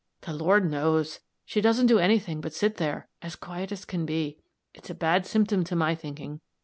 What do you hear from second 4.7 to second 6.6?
It's a bad symptom, to my thinking.